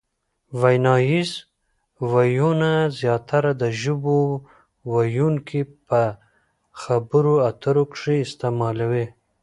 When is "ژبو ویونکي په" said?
3.81-6.01